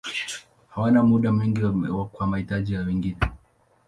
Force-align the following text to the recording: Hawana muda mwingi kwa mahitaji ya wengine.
Hawana 0.69 1.03
muda 1.03 1.31
mwingi 1.31 1.61
kwa 2.13 2.27
mahitaji 2.27 2.73
ya 2.73 2.79
wengine. 2.81 3.17